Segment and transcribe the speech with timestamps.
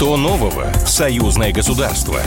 [0.00, 2.22] Что нового союзное государство?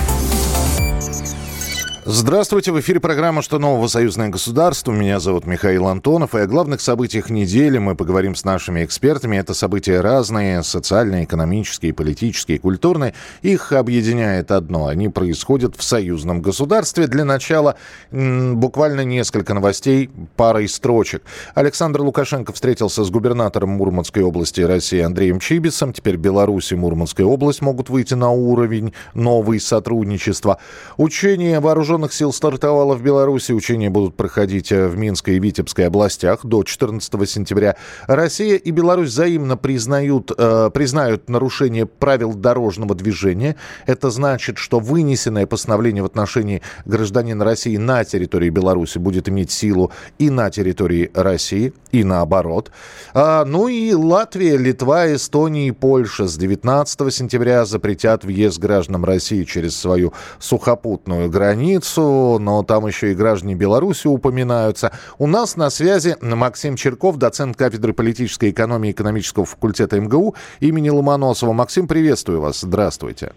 [2.05, 3.87] Здравствуйте, в эфире программа «Что нового?
[3.87, 4.91] Союзное государство».
[4.91, 9.37] Меня зовут Михаил Антонов, и о главных событиях недели мы поговорим с нашими экспертами.
[9.37, 13.13] Это события разные, социальные, экономические, политические, культурные.
[13.41, 14.87] Их объединяет одно.
[14.87, 17.07] Они происходят в союзном государстве.
[17.07, 17.77] Для начала
[18.11, 21.23] буквально несколько новостей, парой строчек.
[21.55, 25.93] Александр Лукашенко встретился с губернатором Мурманской области России Андреем Чибисом.
[25.93, 30.57] Теперь Беларусь и Мурманская область могут выйти на уровень нового сотрудничества.
[30.97, 33.51] Учение вооруженных вооруженных сил стартовало в Беларуси.
[33.51, 37.75] Учения будут проходить э, в Минской и Витебской областях до 14 сентября.
[38.07, 43.57] Россия и Беларусь взаимно признают, э, признают нарушение правил дорожного движения.
[43.85, 49.91] Это значит, что вынесенное постановление в отношении гражданина России на территории Беларуси будет иметь силу
[50.17, 52.71] и на территории России, и наоборот.
[53.13, 59.43] А, ну и Латвия, Литва, Эстония и Польша с 19 сентября запретят въезд гражданам России
[59.43, 64.91] через свою сухопутную границу границу, но там еще и граждане Беларуси упоминаются.
[65.17, 71.53] У нас на связи Максим Черков, доцент кафедры политической экономии экономического факультета МГУ имени Ломоносова.
[71.53, 72.61] Максим, приветствую вас.
[72.61, 73.33] Здравствуйте.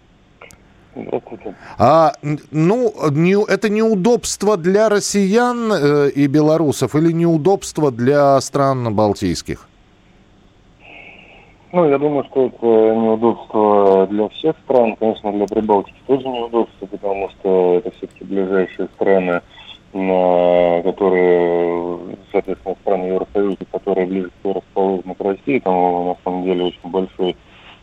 [0.95, 1.55] Здравствуйте.
[1.77, 2.13] А,
[2.51, 9.67] ну, не, это неудобство для россиян э, и белорусов или неудобство для стран балтийских?
[11.73, 14.95] Ну, я думаю, что это неудобство для всех стран.
[14.95, 19.41] Конечно, для Прибалтики тоже неудобство, потому что это все-таки ближайшие страны,
[19.93, 21.99] на которые,
[22.31, 25.59] соответственно, страны Евросоюза, которые ближе всего расположены к России.
[25.59, 27.35] Там на самом деле очень большой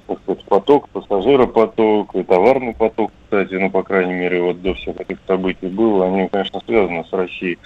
[0.07, 5.01] так сказать, поток, пассажиропоток и товарный поток, кстати, ну, по крайней мере, вот до всех
[5.01, 7.59] этих событий было, они, конечно, связаны с Россией.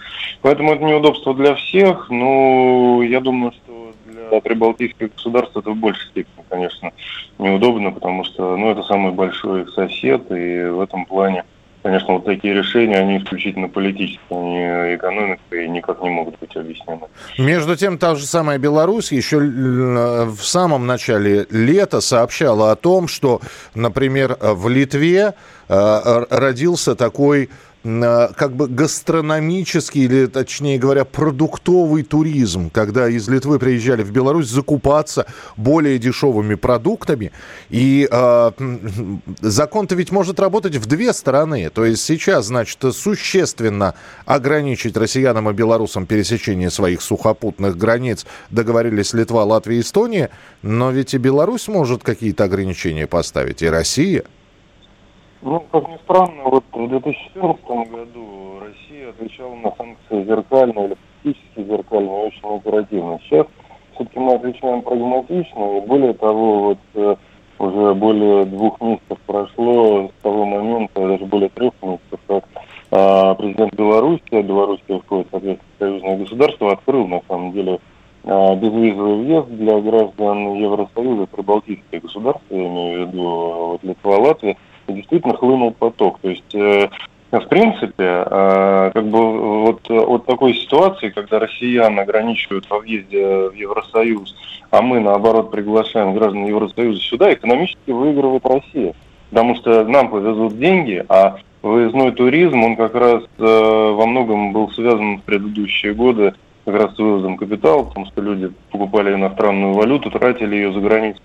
[0.43, 3.68] Поэтому это неудобство для всех, но я думаю, что
[4.29, 6.93] для прибалтийских государств это в большей степени, конечно,
[7.39, 11.44] неудобно, потому что ну, это самый большой их сосед, и в этом плане,
[11.83, 17.03] конечно, вот такие решения, они исключительно политические, они экономикой никак не могут быть объяснены.
[17.39, 23.41] Между тем, та же самая Беларусь еще в самом начале лета сообщала о том, что,
[23.75, 25.34] например, в Литве
[25.69, 33.59] э, родился такой Э, как бы гастрономический или, точнее говоря, продуктовый туризм, когда из Литвы
[33.59, 37.31] приезжали в Беларусь закупаться более дешевыми продуктами.
[37.71, 38.50] И э,
[39.41, 41.71] закон-то ведь может работать в две стороны.
[41.71, 43.95] То есть сейчас, значит, существенно
[44.27, 50.31] ограничить россиянам и белорусам пересечение своих сухопутных границ договорились Литва, Латвия, Эстония,
[50.62, 54.25] но ведь и Беларусь может какие-то ограничения поставить, и Россия–
[55.43, 61.62] ну, как ни странно, вот в 2014 году Россия отвечала на санкции зеркально или практически
[61.62, 63.21] зеркально, очень оперативно.
[63.25, 63.47] Сейчас
[63.94, 67.16] все-таки мы отвечаем прагматично, и более того, вот э,
[67.59, 72.44] уже более двух месяцев прошло с того момента, даже более трех месяцев, как
[72.91, 77.81] э, президент Беларуси, а Беларусь входит, соответственно, союзное государство, открыл, на самом деле,
[78.25, 84.56] э, безвизовый въезд для граждан Евросоюза, прибалтийские государства, я имею в виду вот, Литва, Латвия,
[84.93, 86.19] действительно хлынул поток.
[86.21, 86.88] То есть э,
[87.31, 93.53] в принципе, э, как бы вот от такой ситуации, когда россиян ограничивают во въезде в
[93.53, 94.34] Евросоюз,
[94.71, 98.94] а мы, наоборот, приглашаем граждан Евросоюза сюда, экономически выигрывает Россия.
[99.31, 104.71] Потому что нам повезут деньги, а выездной туризм, он как раз э, во многом был
[104.71, 106.32] связан в предыдущие годы
[106.65, 111.21] как раз с вывозом капитала, потому что люди покупали иностранную валюту, тратили ее за границу.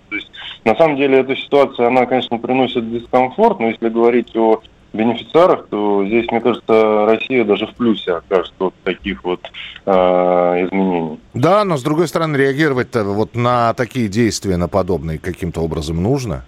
[0.64, 4.60] На самом деле эта ситуация, она, конечно, приносит дискомфорт, но если говорить о
[4.92, 9.40] бенефициарах, то здесь, мне кажется, Россия даже в плюсе окажется от таких вот
[9.86, 11.18] э, изменений.
[11.34, 16.44] Да, но с другой стороны, реагировать-то вот на такие действия, на подобные каким-то образом нужно?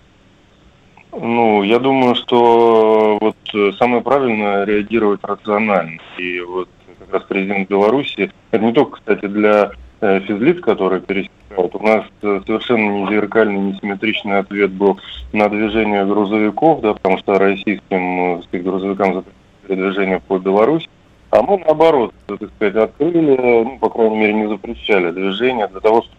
[1.12, 5.98] Ну, я думаю, что вот самое правильное реагировать рационально.
[6.18, 6.68] И вот
[7.06, 11.35] как раз президент Беларуси, это не только, кстати, для э, физлиц, которые пересекают.
[11.56, 14.98] У нас э, совершенно не зеркальный, не симметричный ответ был
[15.32, 19.36] на движение грузовиков, да, потому что российским э, грузовикам запретили
[19.66, 20.88] передвижение по Беларуси.
[21.30, 26.02] А мы, наоборот, так сказать, открыли, ну, по крайней мере, не запрещали движение для того,
[26.02, 26.16] чтобы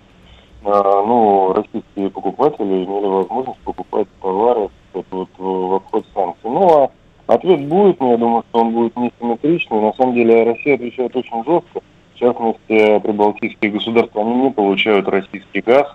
[0.64, 6.50] ну, российские покупатели имели возможность покупать товары вот, вот, в обход санкций.
[6.50, 6.92] Ну, а
[7.28, 9.82] Ответ будет, но я думаю, что он будет несимметричный.
[9.82, 11.82] На самом деле Россия отвечает очень жестко.
[12.18, 15.88] В частности, прибалтийские государства, они не получают российский газ.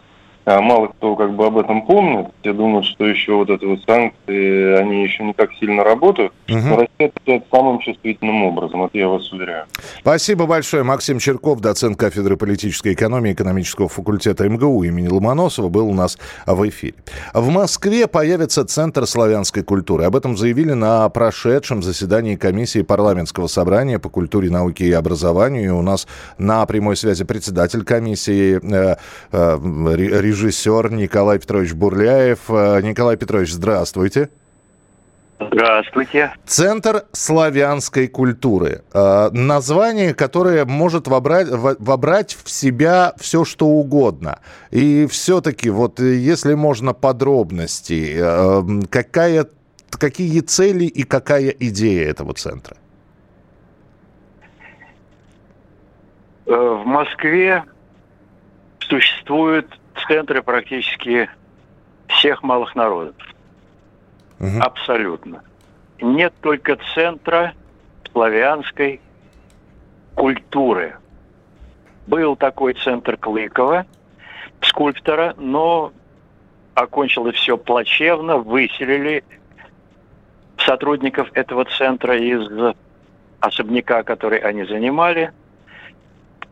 [0.44, 2.29] А мало кто как бы об этом помнит.
[2.41, 6.33] Все думают, что еще вот эти вот санкции, они еще не так сильно работают.
[6.49, 6.59] Угу.
[6.59, 9.67] Но Россия отвечает самым чувствительным образом, это я вас уверяю.
[10.00, 10.83] Спасибо большое.
[10.83, 16.69] Максим Черков, доцент кафедры политической экономии экономического факультета МГУ имени Ломоносова, был у нас в
[16.69, 16.94] эфире.
[17.35, 20.05] В Москве появится Центр славянской культуры.
[20.05, 25.65] Об этом заявили на прошедшем заседании комиссии парламентского собрания по культуре, науке и образованию.
[25.65, 26.06] И у нас
[26.39, 28.97] на прямой связи председатель комиссии э,
[29.33, 29.59] э,
[30.32, 32.40] режиссер Николай Петрович Бурляев.
[32.49, 34.31] Э, Николай Петрович, здравствуйте.
[35.38, 36.32] Здравствуйте.
[36.46, 38.82] Центр славянской культуры.
[38.94, 44.38] Э, название, которое может вобрать, вобрать в себя все, что угодно.
[44.70, 49.46] И все-таки, вот если можно подробности, э, какая,
[49.90, 52.76] какие цели и какая идея этого центра?
[56.46, 57.64] В Москве
[58.81, 59.67] существует
[60.06, 61.29] центры практически
[62.09, 63.17] всех малых народов.
[64.41, 64.59] Угу.
[64.61, 65.43] Абсолютно.
[66.00, 67.55] Нет только центра
[68.11, 69.00] славянской
[70.15, 70.97] культуры.
[72.06, 73.87] Был такой центр Клыкова,
[74.61, 75.93] скульптора, но
[76.75, 79.25] окончилось все плачевно, выселили
[80.59, 82.75] сотрудников этого центра из
[83.41, 85.33] особняка, который они занимали,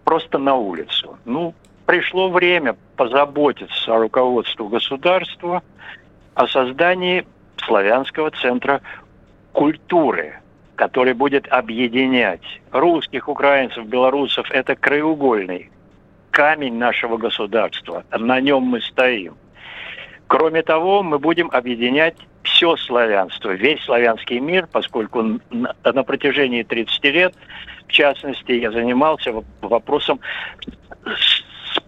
[0.04, 1.18] просто на улицу.
[1.24, 1.54] Ну,
[1.90, 5.60] пришло время позаботиться о руководстве государства
[6.34, 7.26] о создании
[7.56, 8.80] славянского центра
[9.50, 10.38] культуры,
[10.76, 14.48] который будет объединять русских, украинцев, белорусов.
[14.52, 15.68] Это краеугольный
[16.30, 18.04] камень нашего государства.
[18.16, 19.34] На нем мы стоим.
[20.28, 22.14] Кроме того, мы будем объединять
[22.44, 27.34] все славянство, весь славянский мир, поскольку на, на протяжении 30 лет,
[27.88, 30.20] в частности, я занимался вопросом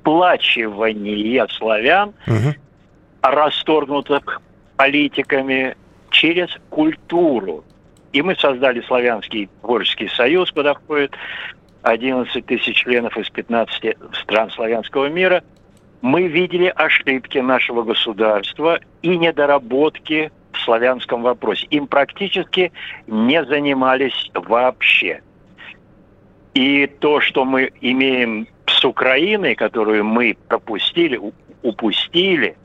[0.03, 2.55] сплачивания славян, угу.
[3.23, 4.41] расторгнутых
[4.77, 5.77] политиками
[6.11, 7.65] через культуру.
[8.13, 11.17] И мы создали Славянский творческий союз, куда входит
[11.83, 15.43] 11 тысяч членов из 15 стран славянского мира.
[16.03, 21.67] Мы видели ошибки нашего государства и недоработки в славянском вопросе.
[21.71, 22.73] Им практически
[23.07, 25.23] не занимались вообще.
[26.55, 28.47] И то, что мы имеем
[28.83, 31.21] с Украиной, которую мы пропустили,
[31.63, 32.57] упустили,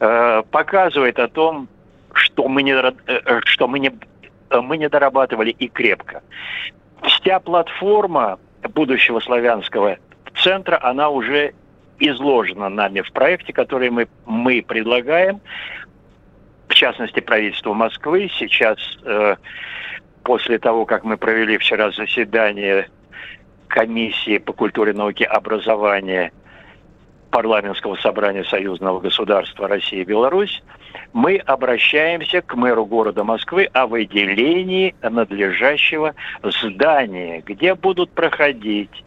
[0.00, 1.68] э, показывает о том,
[2.12, 3.92] что мы не, э, что мы не,
[4.50, 6.22] мы не дорабатывали и крепко.
[7.02, 8.38] Вся платформа
[8.74, 9.98] будущего славянского
[10.42, 11.54] центра, она уже
[12.00, 15.40] изложена нами в проекте, который мы, мы предлагаем,
[16.66, 18.28] в частности, правительству Москвы.
[18.38, 19.36] Сейчас, э,
[20.24, 22.88] после того, как мы провели вчера заседание
[23.68, 26.32] комиссии по культуре, науке, образования
[27.30, 30.62] парламентского собрания союзного государства России и Беларусь,
[31.12, 39.04] мы обращаемся к мэру города Москвы о выделении надлежащего здания, где будут проходить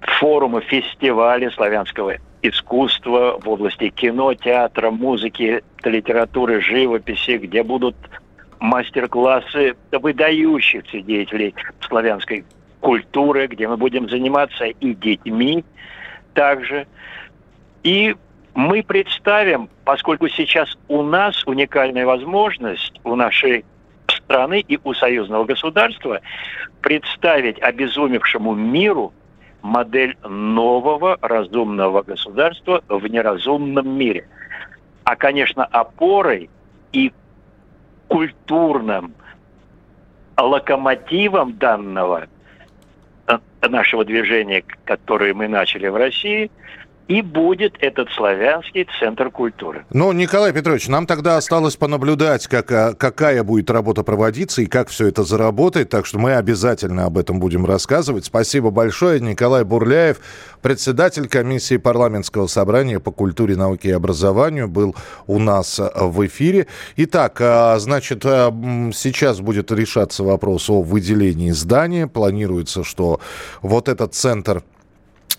[0.00, 7.94] форумы, фестивали славянского искусства в области кино, театра, музыки, литературы, живописи, где будут
[8.58, 12.44] мастер-классы выдающихся деятелей славянской
[12.82, 15.64] культуры, где мы будем заниматься и детьми
[16.34, 16.86] также.
[17.82, 18.14] И
[18.54, 23.64] мы представим, поскольку сейчас у нас уникальная возможность, у нашей
[24.08, 26.20] страны и у союзного государства
[26.82, 29.12] представить обезумевшему миру
[29.62, 34.28] модель нового разумного государства в неразумном мире.
[35.04, 36.50] А, конечно, опорой
[36.92, 37.12] и
[38.08, 39.14] культурным
[40.36, 42.26] локомотивом данного
[43.62, 46.50] нашего движения, которое мы начали в России–
[47.08, 49.84] и будет этот славянский центр культуры.
[49.90, 54.88] Ну, Николай Петрович, нам тогда осталось понаблюдать, как, а, какая будет работа проводиться и как
[54.88, 58.24] все это заработает, так что мы обязательно об этом будем рассказывать.
[58.24, 59.20] Спасибо большое.
[59.20, 60.20] Николай Бурляев,
[60.60, 64.94] председатель комиссии парламентского собрания по культуре, науке и образованию, был
[65.26, 66.66] у нас а, в эфире.
[66.96, 72.06] Итак, а, значит, сейчас будет решаться вопрос о выделении здания.
[72.06, 73.20] Планируется, что
[73.60, 74.62] вот этот центр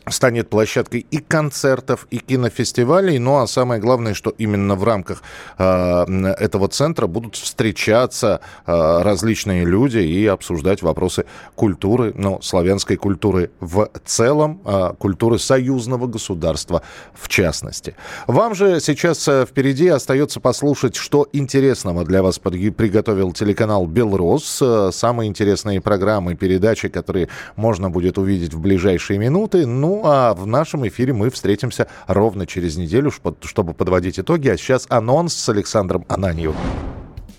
[0.09, 3.19] станет площадкой и концертов, и кинофестивалей.
[3.19, 5.23] Ну а самое главное, что именно в рамках
[5.57, 6.05] э,
[6.39, 13.89] этого центра будут встречаться э, различные люди и обсуждать вопросы культуры, ну, славянской культуры в
[14.05, 16.81] целом, э, культуры союзного государства
[17.13, 17.95] в частности.
[18.27, 24.59] Вам же сейчас э, впереди остается послушать, что интересного для вас приготовил телеканал «Белрос».
[24.61, 29.65] Э, самые интересные программы, передачи, которые можно будет увидеть в ближайшие минуты.
[29.83, 33.11] Ну, а в нашем эфире мы встретимся ровно через неделю,
[33.41, 34.47] чтобы подводить итоги.
[34.47, 36.55] А сейчас анонс с Александром Ананьевым.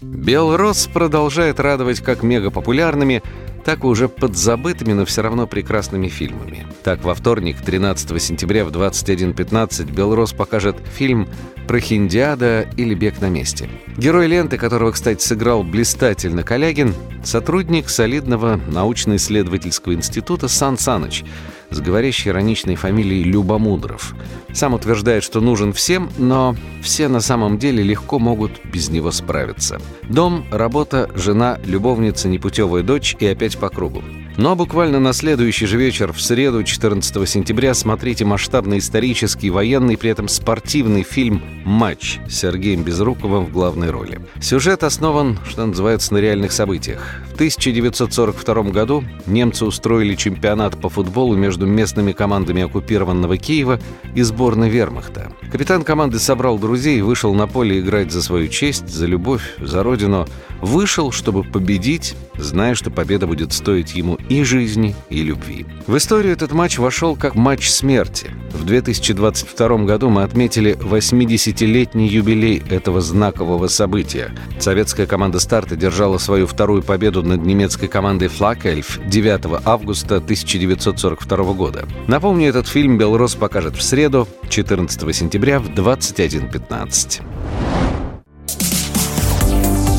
[0.02, 3.22] Белрос продолжает радовать как мегапопулярными,
[3.64, 6.66] так и уже подзабытыми, но все равно прекрасными фильмами.
[6.82, 11.26] Так, во вторник, 13 сентября в 21.15 Белрос покажет фильм
[11.66, 13.70] «Прохиндиада» или «Бег на месте».
[13.96, 21.24] Герой ленты, которого, кстати, сыграл блистательно Калягин, сотрудник солидного научно-исследовательского института Сан Саныч–
[21.74, 24.14] с говорящей ироничной фамилией Любомудров.
[24.52, 29.80] Сам утверждает, что нужен всем, но все на самом деле легко могут без него справиться.
[30.08, 34.02] Дом, работа, жена, любовница, непутевая дочь и опять по кругу.
[34.36, 40.10] Но буквально на следующий же вечер, в среду, 14 сентября, смотрите масштабный исторический, военный, при
[40.10, 44.20] этом спортивный фильм «Матч» с Сергеем Безруковым в главной роли.
[44.40, 47.20] Сюжет основан, что называется, на реальных событиях.
[47.30, 53.78] В 1942 году немцы устроили чемпионат по футболу между местными командами оккупированного Киева
[54.16, 55.30] и сборной вермахта.
[55.52, 59.84] Капитан команды собрал друзей и вышел на поле играть за свою честь, за любовь, за
[59.84, 60.26] родину.
[60.60, 65.66] Вышел, чтобы победить, зная, что победа будет стоить ему и жизни, и любви.
[65.86, 68.30] В историю этот матч вошел как матч смерти.
[68.52, 74.34] В 2022 году мы отметили 80-летний юбилей этого знакового события.
[74.58, 81.86] Советская команда «Старт» держала свою вторую победу над немецкой командой «Флакельф» 9 августа 1942 года.
[82.06, 87.22] Напомню, этот фильм «Белрос» покажет в среду, 14 сентября в 21.15.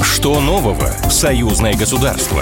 [0.03, 2.41] Что нового в «Союзное государство»?